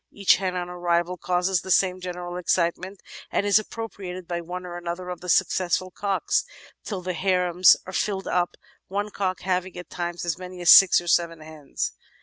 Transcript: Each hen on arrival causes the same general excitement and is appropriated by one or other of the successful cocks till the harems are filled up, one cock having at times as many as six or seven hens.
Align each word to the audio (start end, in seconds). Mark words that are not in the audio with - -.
Each 0.11 0.37
hen 0.37 0.55
on 0.55 0.67
arrival 0.67 1.15
causes 1.15 1.61
the 1.61 1.69
same 1.69 2.01
general 2.01 2.35
excitement 2.35 3.03
and 3.29 3.45
is 3.45 3.59
appropriated 3.59 4.27
by 4.27 4.41
one 4.41 4.65
or 4.65 4.81
other 4.89 5.09
of 5.09 5.21
the 5.21 5.29
successful 5.29 5.91
cocks 5.91 6.43
till 6.83 7.03
the 7.03 7.13
harems 7.13 7.77
are 7.85 7.93
filled 7.93 8.27
up, 8.27 8.57
one 8.87 9.11
cock 9.11 9.41
having 9.41 9.77
at 9.77 9.91
times 9.91 10.25
as 10.25 10.39
many 10.39 10.59
as 10.59 10.71
six 10.71 10.99
or 10.99 11.07
seven 11.07 11.41
hens. 11.41 11.91